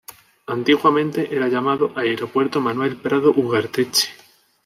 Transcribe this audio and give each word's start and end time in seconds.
Antiguamente 0.47 1.29
era 1.31 1.47
llamado 1.47 1.91
Aeropuerto 1.95 2.59
Manuel 2.59 2.97
Prado 2.97 3.29
Ugarteche. 3.35 4.07